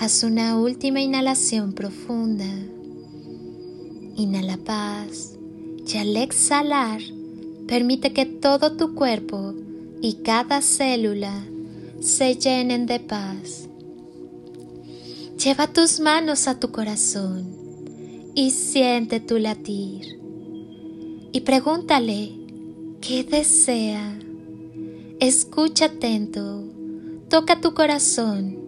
[0.00, 2.46] Haz una última inhalación profunda.
[4.14, 5.34] Inhala paz
[5.92, 7.00] y al exhalar
[7.66, 9.54] permite que todo tu cuerpo
[10.00, 11.44] y cada célula
[11.98, 13.68] se llenen de paz.
[15.42, 17.48] Lleva tus manos a tu corazón
[18.36, 20.20] y siente tu latir.
[21.32, 22.30] Y pregúntale
[23.00, 24.16] qué desea.
[25.18, 26.62] Escucha atento,
[27.28, 28.67] toca tu corazón,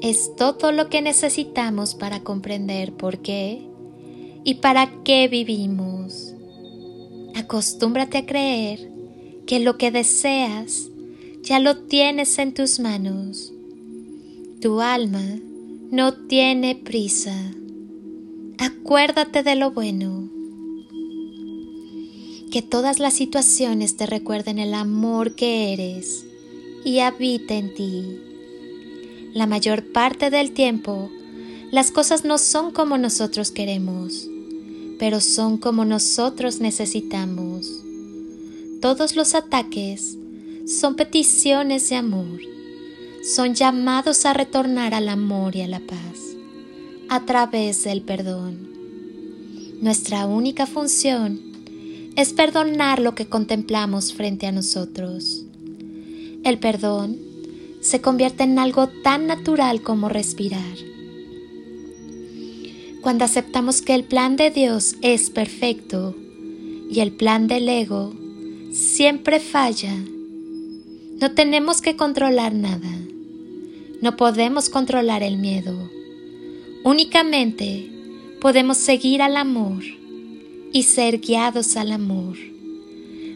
[0.00, 3.66] Es todo lo que necesitamos para comprender por qué
[4.44, 6.34] y para qué vivimos.
[7.34, 8.90] Acostúmbrate a creer
[9.46, 10.88] que lo que deseas
[11.42, 13.52] ya lo tienes en tus manos.
[14.60, 15.24] Tu alma
[15.90, 17.34] no tiene prisa.
[18.58, 20.28] Acuérdate de lo bueno.
[22.52, 26.24] Que todas las situaciones te recuerden el amor que eres
[26.84, 28.27] y habita en ti.
[29.34, 31.10] La mayor parte del tiempo,
[31.70, 34.28] las cosas no son como nosotros queremos
[34.98, 37.82] pero son como nosotros necesitamos.
[38.80, 40.16] Todos los ataques
[40.66, 42.40] son peticiones de amor,
[43.22, 46.36] son llamados a retornar al amor y a la paz
[47.08, 48.68] a través del perdón.
[49.80, 51.40] Nuestra única función
[52.16, 55.44] es perdonar lo que contemplamos frente a nosotros.
[56.44, 57.16] El perdón
[57.80, 60.88] se convierte en algo tan natural como respirar
[63.00, 66.14] cuando aceptamos que el plan de Dios es perfecto
[66.90, 68.12] y el plan del ego
[68.72, 69.94] siempre falla,
[71.20, 72.90] no tenemos que controlar nada.
[74.00, 75.90] No podemos controlar el miedo.
[76.84, 77.90] Únicamente
[78.40, 79.82] podemos seguir al amor
[80.72, 82.36] y ser guiados al amor,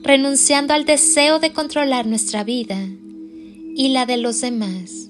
[0.03, 2.79] renunciando al deseo de controlar nuestra vida
[3.75, 5.09] y la de los demás.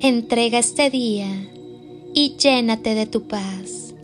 [0.00, 1.28] Entrega este día
[2.14, 3.94] y llénate de tu paz,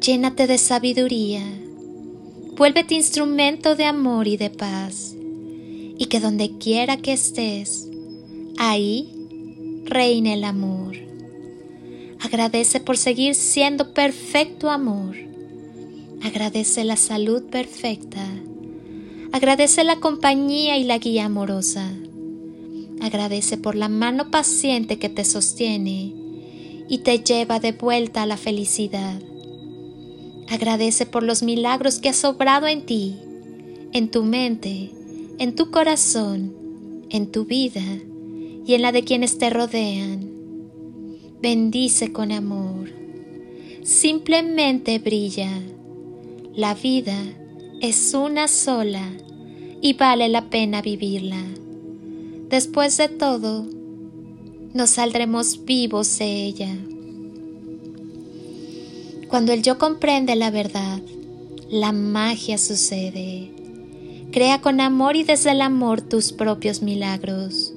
[0.00, 1.42] llénate de sabiduría,
[2.56, 5.14] vuélvete instrumento de amor y de paz,
[5.98, 7.88] y que donde quiera que estés,
[8.58, 9.12] ahí
[9.84, 10.96] reine el amor.
[12.20, 15.16] Agradece por seguir siendo perfecto amor.
[16.22, 18.26] Agradece la salud perfecta.
[19.30, 21.92] Agradece la compañía y la guía amorosa.
[23.00, 26.12] Agradece por la mano paciente que te sostiene
[26.88, 29.20] y te lleva de vuelta a la felicidad.
[30.48, 33.16] Agradece por los milagros que has sobrado en ti,
[33.92, 34.90] en tu mente,
[35.38, 36.54] en tu corazón,
[37.10, 37.84] en tu vida
[38.66, 40.28] y en la de quienes te rodean.
[41.40, 42.90] Bendice con amor.
[43.84, 45.50] Simplemente brilla.
[46.54, 47.16] La vida
[47.80, 49.08] es una sola
[49.80, 51.44] y vale la pena vivirla.
[52.50, 53.66] Después de todo,
[54.72, 56.74] nos saldremos vivos de ella.
[59.28, 61.02] Cuando el yo comprende la verdad,
[61.68, 63.50] la magia sucede.
[64.32, 67.74] Crea con amor y desde el amor tus propios milagros.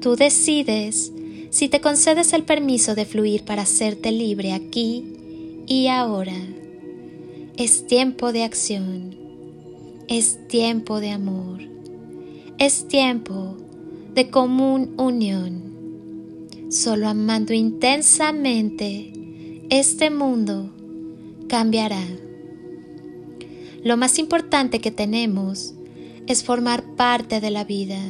[0.00, 1.12] Tú decides
[1.50, 5.04] si te concedes el permiso de fluir para hacerte libre aquí
[5.68, 6.34] y ahora.
[7.56, 9.16] Es tiempo de acción.
[10.08, 11.60] Es tiempo de amor.
[12.58, 13.56] Es tiempo
[14.16, 16.56] de común unión.
[16.70, 19.12] Solo amando intensamente,
[19.68, 20.70] este mundo
[21.50, 22.02] cambiará.
[23.84, 25.74] Lo más importante que tenemos
[26.26, 28.00] es formar parte de la vida.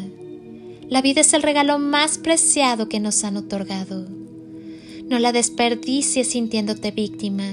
[0.89, 4.07] La vida es el regalo más preciado que nos han otorgado.
[5.09, 7.49] No la desperdicies sintiéndote víctima,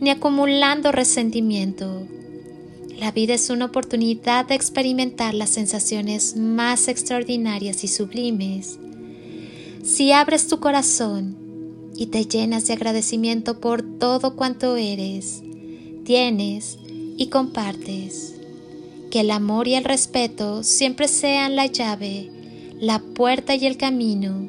[0.00, 2.08] ni acumulando resentimiento.
[2.98, 8.78] La vida es una oportunidad de experimentar las sensaciones más extraordinarias y sublimes.
[9.84, 11.36] Si abres tu corazón
[11.94, 15.42] y te llenas de agradecimiento por todo cuanto eres,
[16.04, 16.78] tienes
[17.18, 18.34] y compartes,
[19.10, 22.30] que el amor y el respeto siempre sean la llave,
[22.80, 24.48] la puerta y el camino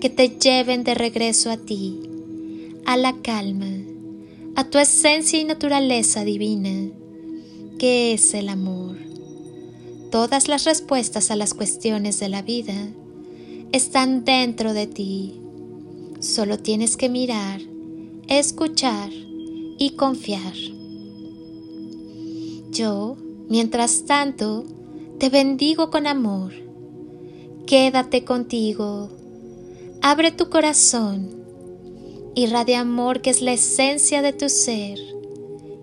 [0.00, 1.98] que te lleven de regreso a ti,
[2.86, 3.72] a la calma,
[4.54, 6.92] a tu esencia y naturaleza divina
[7.78, 8.96] ¿Qué es el amor?
[10.10, 12.88] Todas las respuestas a las cuestiones de la vida
[13.72, 15.40] están dentro de ti.
[16.20, 17.60] Solo tienes que mirar,
[18.28, 19.10] escuchar
[19.78, 20.54] y confiar.
[22.70, 23.16] Yo,
[23.48, 24.64] mientras tanto,
[25.18, 26.52] te bendigo con amor.
[27.66, 29.08] Quédate contigo.
[30.02, 31.30] Abre tu corazón.
[32.34, 34.98] Irradia amor que es la esencia de tu ser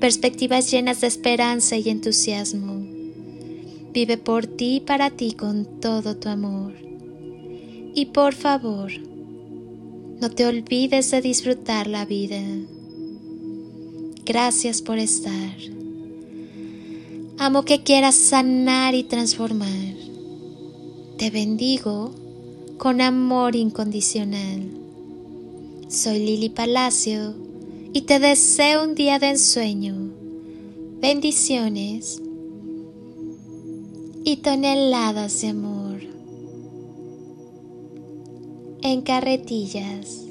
[0.00, 2.84] perspectivas llenas de esperanza y entusiasmo.
[3.92, 6.74] Vive por ti y para ti con todo tu amor.
[7.94, 8.92] Y por favor,
[10.20, 12.40] no te olvides de disfrutar la vida.
[14.24, 15.56] Gracias por estar.
[17.38, 19.94] Amo que quieras sanar y transformar.
[21.16, 22.10] Te bendigo
[22.76, 24.62] con amor incondicional.
[25.88, 27.45] Soy Lili Palacio
[27.96, 29.94] y te deseo un día de ensueño,
[31.00, 32.20] bendiciones.
[34.22, 36.02] Y toneladas de amor.
[38.82, 40.25] En carretillas.